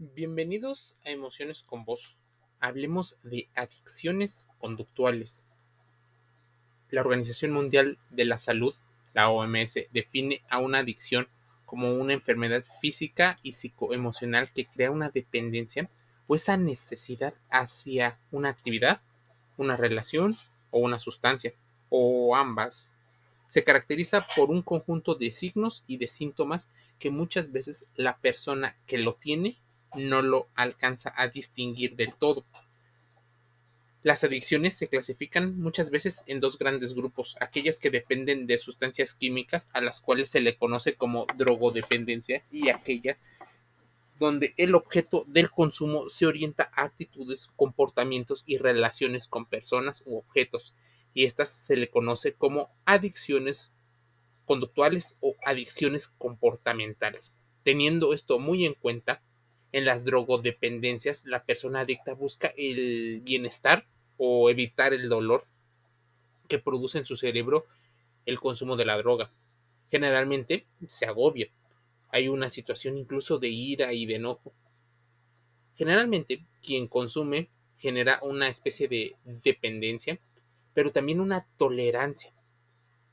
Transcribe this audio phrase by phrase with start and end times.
[0.00, 2.16] Bienvenidos a Emociones con Vos.
[2.60, 5.44] Hablemos de adicciones conductuales.
[6.88, 8.76] La Organización Mundial de la Salud,
[9.12, 11.26] la OMS, define a una adicción
[11.66, 15.90] como una enfermedad física y psicoemocional que crea una dependencia
[16.28, 19.00] o esa necesidad hacia una actividad,
[19.56, 20.36] una relación
[20.70, 21.54] o una sustancia,
[21.88, 22.92] o ambas.
[23.48, 26.70] Se caracteriza por un conjunto de signos y de síntomas
[27.00, 29.58] que muchas veces la persona que lo tiene
[29.96, 32.44] no lo alcanza a distinguir del todo.
[34.02, 39.14] Las adicciones se clasifican muchas veces en dos grandes grupos, aquellas que dependen de sustancias
[39.14, 43.20] químicas a las cuales se le conoce como drogodependencia y aquellas
[44.18, 50.16] donde el objeto del consumo se orienta a actitudes, comportamientos y relaciones con personas u
[50.18, 50.74] objetos,
[51.14, 53.72] y estas se le conoce como adicciones
[54.44, 57.32] conductuales o adicciones comportamentales.
[57.62, 59.22] Teniendo esto muy en cuenta,
[59.72, 63.86] en las drogodependencias, la persona adicta busca el bienestar
[64.16, 65.46] o evitar el dolor
[66.48, 67.66] que produce en su cerebro
[68.24, 69.30] el consumo de la droga.
[69.90, 71.48] Generalmente se agobia.
[72.10, 74.52] Hay una situación incluso de ira y de enojo.
[75.76, 80.18] Generalmente quien consume genera una especie de dependencia,
[80.74, 82.32] pero también una tolerancia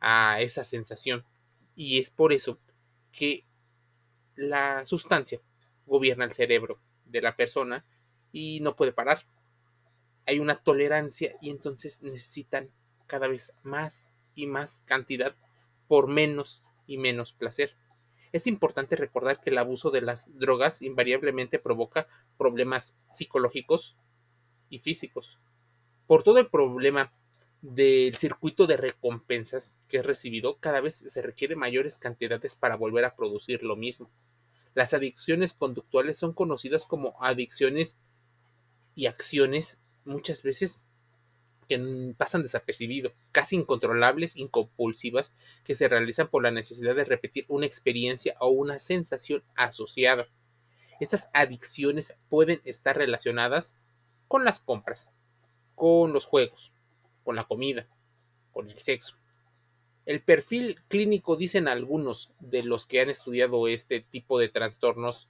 [0.00, 1.24] a esa sensación.
[1.76, 2.58] Y es por eso
[3.12, 3.44] que
[4.36, 5.40] la sustancia
[5.86, 7.84] gobierna el cerebro de la persona
[8.32, 9.26] y no puede parar.
[10.26, 12.70] Hay una tolerancia y entonces necesitan
[13.06, 15.36] cada vez más y más cantidad
[15.86, 17.76] por menos y menos placer.
[18.32, 23.96] Es importante recordar que el abuso de las drogas invariablemente provoca problemas psicológicos
[24.68, 25.38] y físicos.
[26.06, 27.12] Por todo el problema
[27.62, 33.04] del circuito de recompensas que es recibido, cada vez se requiere mayores cantidades para volver
[33.04, 34.10] a producir lo mismo.
[34.74, 37.98] Las adicciones conductuales son conocidas como adicciones
[38.94, 40.80] y acciones muchas veces
[41.68, 45.32] que pasan desapercibido, casi incontrolables, incompulsivas,
[45.64, 50.26] que se realizan por la necesidad de repetir una experiencia o una sensación asociada.
[51.00, 53.78] Estas adicciones pueden estar relacionadas
[54.28, 55.08] con las compras,
[55.74, 56.72] con los juegos,
[57.24, 57.86] con la comida,
[58.52, 59.16] con el sexo.
[60.06, 65.28] El perfil clínico, dicen algunos de los que han estudiado este tipo de trastornos,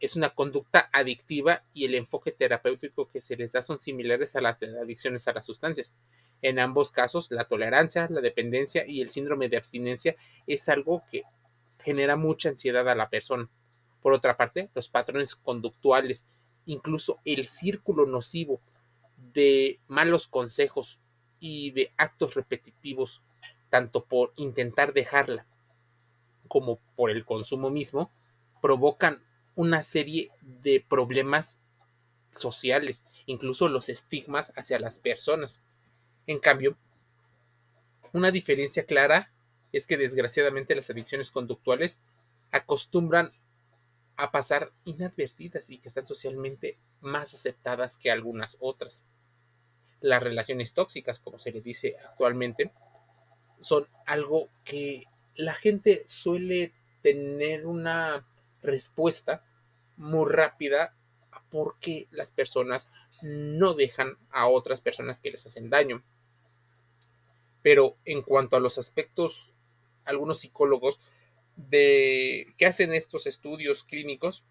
[0.00, 4.40] es una conducta adictiva y el enfoque terapéutico que se les da son similares a
[4.40, 5.94] las adicciones a las sustancias.
[6.42, 10.16] En ambos casos, la tolerancia, la dependencia y el síndrome de abstinencia
[10.46, 11.24] es algo que
[11.78, 13.48] genera mucha ansiedad a la persona.
[14.00, 16.26] Por otra parte, los patrones conductuales,
[16.64, 18.60] incluso el círculo nocivo
[19.16, 20.98] de malos consejos
[21.40, 23.22] y de actos repetitivos
[23.70, 25.46] tanto por intentar dejarla
[26.48, 28.10] como por el consumo mismo,
[28.60, 29.22] provocan
[29.54, 31.60] una serie de problemas
[32.32, 35.62] sociales, incluso los estigmas hacia las personas.
[36.26, 36.76] En cambio,
[38.12, 39.32] una diferencia clara
[39.72, 42.00] es que desgraciadamente las adicciones conductuales
[42.50, 43.32] acostumbran
[44.16, 49.04] a pasar inadvertidas y que están socialmente más aceptadas que algunas otras.
[50.00, 52.72] Las relaciones tóxicas, como se le dice actualmente,
[53.60, 55.04] son algo que
[55.34, 56.72] la gente suele
[57.02, 58.26] tener una
[58.62, 59.44] respuesta
[59.96, 60.94] muy rápida
[61.50, 62.90] porque las personas
[63.22, 66.02] no dejan a otras personas que les hacen daño.
[67.62, 69.52] Pero en cuanto a los aspectos,
[70.04, 70.98] algunos psicólogos
[71.56, 74.44] de que hacen estos estudios clínicos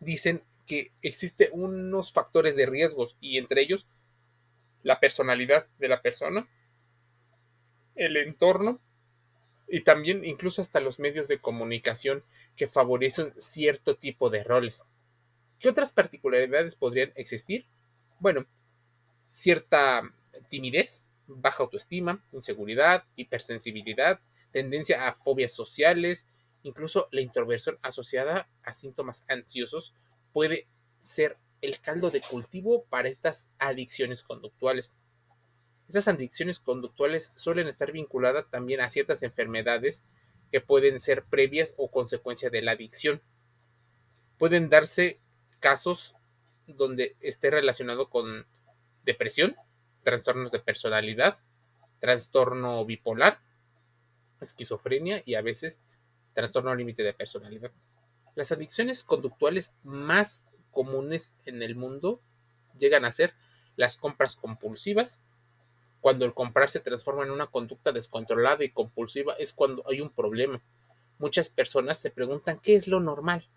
[0.00, 3.86] dicen que existen unos factores de riesgos y entre ellos
[4.82, 6.48] la personalidad de la persona,
[7.94, 8.80] el entorno
[9.68, 12.22] y también incluso hasta los medios de comunicación
[12.56, 14.84] que favorecen cierto tipo de roles.
[15.58, 17.66] ¿Qué otras particularidades podrían existir?
[18.18, 18.46] Bueno,
[19.26, 20.02] cierta
[20.48, 24.20] timidez, baja autoestima, inseguridad, hipersensibilidad,
[24.50, 26.26] tendencia a fobias sociales,
[26.62, 29.94] incluso la introversión asociada a síntomas ansiosos
[30.32, 30.66] puede
[31.00, 34.92] ser el caldo de cultivo para estas adicciones conductuales.
[35.88, 40.04] Estas adicciones conductuales suelen estar vinculadas también a ciertas enfermedades
[40.50, 43.20] que pueden ser previas o consecuencia de la adicción.
[44.38, 45.18] Pueden darse
[45.60, 46.14] casos
[46.66, 48.46] donde esté relacionado con
[49.04, 49.56] depresión,
[50.02, 51.38] trastornos de personalidad,
[52.00, 53.40] trastorno bipolar,
[54.40, 55.80] esquizofrenia y a veces
[56.32, 57.70] trastorno límite de personalidad.
[58.34, 62.20] Las adicciones conductuales más comunes en el mundo
[62.78, 63.34] llegan a ser
[63.76, 65.20] las compras compulsivas,
[66.02, 70.10] cuando el comprar se transforma en una conducta descontrolada y compulsiva es cuando hay un
[70.10, 70.60] problema.
[71.18, 73.48] Muchas personas se preguntan qué es lo normal.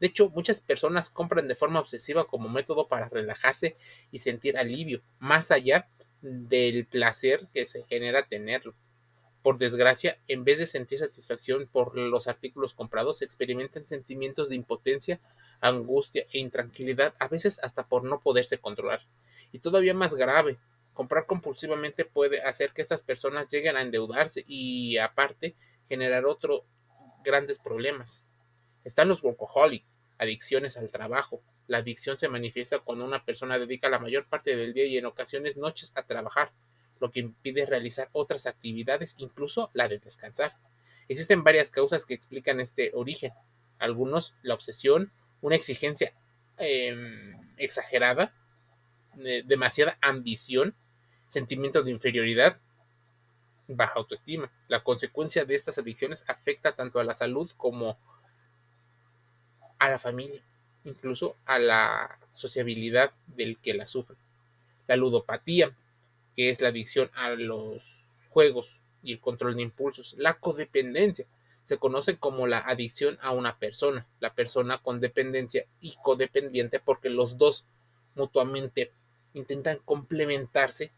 [0.00, 3.78] De hecho, muchas personas compran de forma obsesiva como método para relajarse
[4.12, 5.88] y sentir alivio, más allá
[6.20, 8.74] del placer que se genera tenerlo.
[9.42, 15.20] Por desgracia, en vez de sentir satisfacción por los artículos comprados, experimentan sentimientos de impotencia,
[15.62, 19.00] angustia e intranquilidad, a veces hasta por no poderse controlar.
[19.52, 20.58] Y todavía más grave,
[20.94, 25.54] comprar compulsivamente puede hacer que estas personas lleguen a endeudarse y aparte
[25.88, 26.62] generar otros
[27.24, 28.24] grandes problemas.
[28.84, 31.42] Están los workaholics, adicciones al trabajo.
[31.66, 35.06] La adicción se manifiesta cuando una persona dedica la mayor parte del día y en
[35.06, 36.52] ocasiones noches a trabajar,
[37.00, 40.54] lo que impide realizar otras actividades, incluso la de descansar.
[41.08, 43.32] Existen varias causas que explican este origen.
[43.78, 46.14] Algunos, la obsesión, una exigencia
[46.56, 48.32] em, exagerada,
[49.44, 50.74] demasiada ambición,
[51.34, 52.58] sentimiento de inferioridad,
[53.68, 54.50] baja autoestima.
[54.68, 57.98] La consecuencia de estas adicciones afecta tanto a la salud como
[59.78, 60.42] a la familia,
[60.84, 64.16] incluso a la sociabilidad del que la sufre.
[64.86, 65.76] La ludopatía,
[66.36, 70.14] que es la adicción a los juegos y el control de impulsos.
[70.16, 71.26] La codependencia,
[71.64, 77.08] se conoce como la adicción a una persona, la persona con dependencia y codependiente porque
[77.08, 77.64] los dos
[78.14, 78.92] mutuamente
[79.32, 80.92] intentan complementarse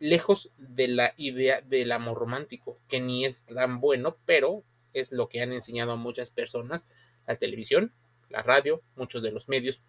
[0.00, 4.62] lejos de la idea del amor romántico, que ni es tan bueno, pero
[4.92, 6.86] es lo que han enseñado a muchas personas,
[7.26, 7.92] la televisión,
[8.30, 9.80] la radio, muchos de los medios.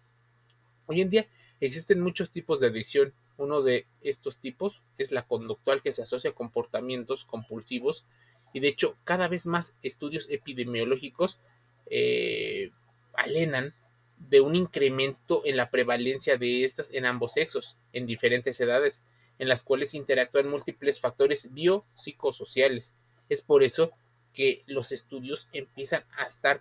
[0.86, 1.26] Hoy en día
[1.60, 3.12] existen muchos tipos de adicción.
[3.36, 8.04] Uno de estos tipos es la conductual que se asocia a comportamientos compulsivos
[8.52, 11.38] y de hecho cada vez más estudios epidemiológicos
[11.86, 12.70] eh,
[13.14, 13.74] alenan
[14.18, 19.02] de un incremento en la prevalencia de estas en ambos sexos, en diferentes edades,
[19.40, 22.94] en las cuales interactúan múltiples factores biopsicosociales.
[23.30, 23.90] Es por eso
[24.34, 26.60] que los estudios empiezan a estar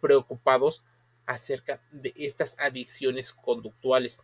[0.00, 0.82] preocupados
[1.26, 4.22] acerca de estas adicciones conductuales.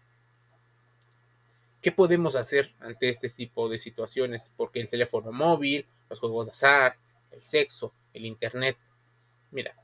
[1.82, 4.50] ¿Qué podemos hacer ante este tipo de situaciones?
[4.56, 6.97] Porque el teléfono móvil, los juegos de azar,
[7.32, 8.79] el sexo, el internet.
[9.50, 9.75] Mira,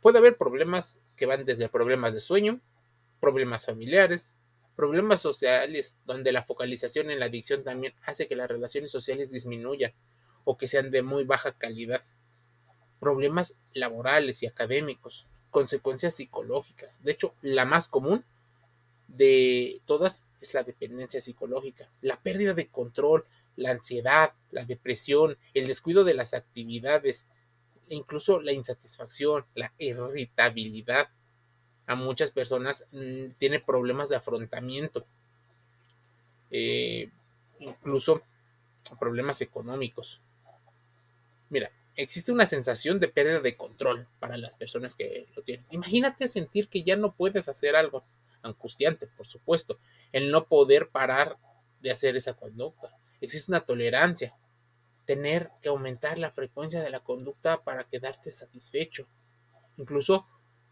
[0.00, 2.60] puede haber problemas que van desde problemas de sueño,
[3.18, 4.30] problemas familiares,
[4.78, 9.92] problemas sociales, donde la focalización en la adicción también hace que las relaciones sociales disminuyan
[10.44, 12.04] o que sean de muy baja calidad
[13.00, 17.02] problemas laborales y académicos, consecuencias psicológicas.
[17.02, 18.24] De hecho, la más común
[19.08, 23.24] de todas es la dependencia psicológica, la pérdida de control,
[23.56, 27.26] la ansiedad, la depresión, el descuido de las actividades,
[27.88, 31.08] e incluso la insatisfacción, la irritabilidad.
[31.88, 35.04] A muchas personas mm, tiene problemas de afrontamiento,
[36.50, 37.10] eh,
[37.58, 38.22] incluso
[39.00, 40.20] problemas económicos.
[41.50, 45.66] Mira, existe una sensación de pérdida de control para las personas que lo tienen.
[45.70, 48.04] Imagínate sentir que ya no puedes hacer algo
[48.42, 49.78] angustiante, por supuesto,
[50.12, 51.36] el no poder parar
[51.80, 52.96] de hacer esa conducta.
[53.20, 54.34] Existe una tolerancia,
[55.06, 59.06] tener que aumentar la frecuencia de la conducta para quedarte satisfecho.
[59.76, 60.26] Incluso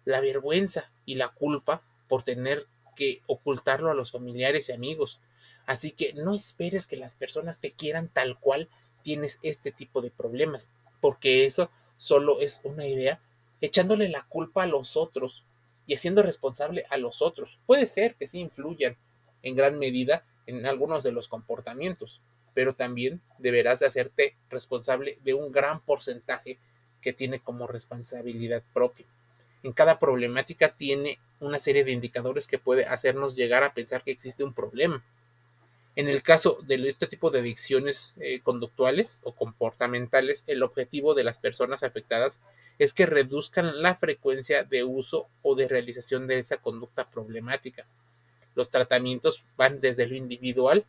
[0.06, 2.66] la vergüenza y la culpa por tener
[2.96, 5.20] que ocultarlo a los familiares y amigos.
[5.66, 8.70] Así que no esperes que las personas te quieran tal cual
[9.02, 10.70] tienes este tipo de problemas
[11.00, 13.20] porque eso solo es una idea,
[13.60, 15.44] echándole la culpa a los otros
[15.86, 17.58] y haciendo responsable a los otros.
[17.66, 18.96] Puede ser que sí influyan
[19.42, 22.22] en gran medida en algunos de los comportamientos,
[22.54, 26.58] pero también deberás de hacerte responsable de un gran porcentaje
[27.00, 29.06] que tiene como responsabilidad propia.
[29.66, 34.12] En cada problemática tiene una serie de indicadores que puede hacernos llegar a pensar que
[34.12, 35.02] existe un problema
[35.96, 41.24] en el caso de este tipo de adicciones eh, conductuales o comportamentales, el objetivo de
[41.24, 42.42] las personas afectadas
[42.78, 47.86] es que reduzcan la frecuencia de uso o de realización de esa conducta problemática.
[48.54, 50.84] Los tratamientos van desde lo individual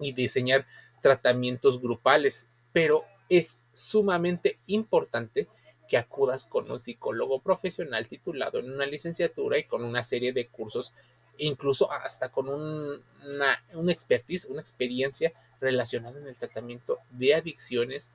[0.00, 0.66] y diseñar
[1.02, 5.46] tratamientos grupales, pero es sumamente importante
[5.88, 10.48] que acudas con un psicólogo profesional titulado en una licenciatura y con una serie de
[10.48, 10.92] cursos
[11.38, 18.10] incluso hasta con una, expertise, una experiencia relacionada en el tratamiento de adicciones,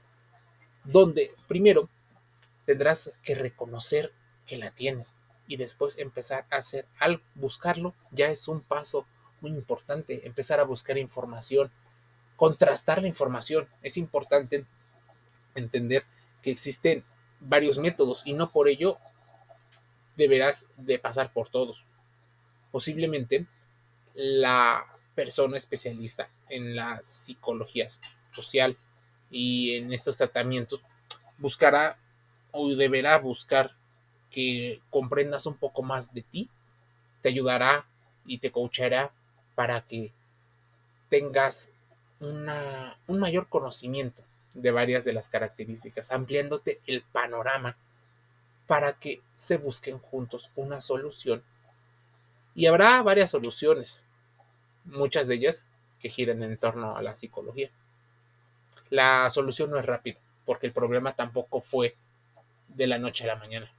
[0.83, 1.89] donde primero
[2.65, 4.11] tendrás que reconocer
[4.45, 9.05] que la tienes y después empezar a hacer al buscarlo ya es un paso
[9.41, 11.71] muy importante, empezar a buscar información,
[12.35, 13.67] contrastar la información.
[13.81, 14.65] Es importante
[15.55, 16.05] entender
[16.41, 17.03] que existen
[17.41, 18.97] varios métodos y no por ello
[20.15, 21.85] deberás de pasar por todos.
[22.71, 23.47] Posiblemente
[24.13, 27.87] la persona especialista en la psicología
[28.31, 28.77] social
[29.29, 30.83] y en estos tratamientos
[31.37, 31.97] buscará
[32.51, 33.75] o deberá buscar
[34.29, 36.49] que comprendas un poco más de ti,
[37.21, 37.85] te ayudará
[38.25, 39.11] y te coachará
[39.55, 40.13] para que
[41.09, 41.71] tengas
[42.19, 47.75] una, un mayor conocimiento de varias de las características, ampliándote el panorama
[48.67, 51.43] para que se busquen juntos una solución.
[52.55, 54.05] Y habrá varias soluciones,
[54.85, 55.67] muchas de ellas
[55.99, 57.69] que giran en torno a la psicología.
[58.89, 61.95] La solución no es rápida, porque el problema tampoco fue
[62.67, 63.71] de la noche a la mañana.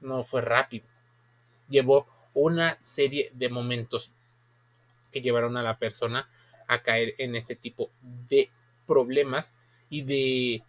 [0.00, 0.86] No fue rápido.
[1.68, 4.10] Llevó una serie de momentos
[5.12, 6.28] que llevaron a la persona
[6.66, 8.50] a caer en este tipo de
[8.86, 9.54] problemas
[9.90, 10.62] y de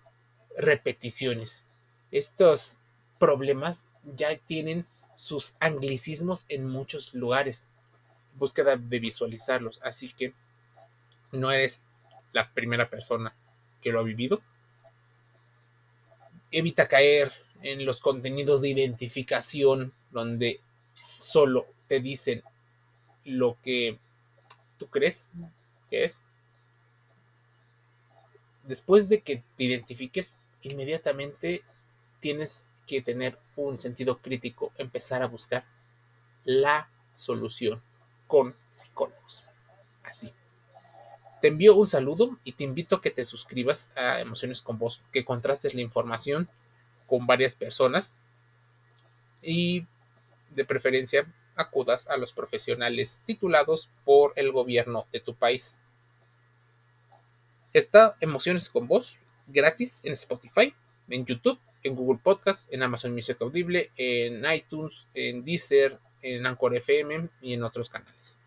[0.57, 1.63] repeticiones.
[2.11, 2.79] Estos
[3.19, 3.87] problemas
[4.17, 4.85] ya tienen
[5.15, 7.65] sus anglicismos en muchos lugares.
[8.35, 9.79] Búsqueda de visualizarlos.
[9.83, 10.33] Así que
[11.31, 11.83] no eres
[12.33, 13.33] la primera persona
[13.81, 14.41] que lo ha vivido.
[16.51, 20.59] Evita caer en los contenidos de identificación donde
[21.17, 22.43] solo te dicen
[23.23, 23.99] lo que
[24.77, 25.29] tú crees
[25.89, 26.23] que es.
[28.71, 31.61] Después de que te identifiques, inmediatamente
[32.21, 35.65] tienes que tener un sentido crítico, empezar a buscar
[36.45, 37.83] la solución
[38.27, 39.43] con psicólogos.
[40.03, 40.31] Así.
[41.41, 45.03] Te envío un saludo y te invito a que te suscribas a Emociones con Vos,
[45.11, 46.47] que contrastes la información
[47.07, 48.13] con varias personas
[49.41, 49.85] y
[50.51, 55.75] de preferencia acudas a los profesionales titulados por el gobierno de tu país.
[57.73, 60.73] Está Emociones con Voz gratis en Spotify,
[61.07, 66.75] en YouTube, en Google Podcast, en Amazon Music Audible, en iTunes, en Deezer, en Anchor
[66.75, 68.40] FM y en otros canales.